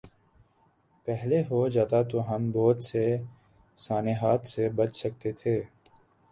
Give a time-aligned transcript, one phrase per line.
[1.07, 3.05] پہلے ہو جاتا تو ہم بہت سے
[3.77, 5.61] سانحات سے بچ سکتے تھے۔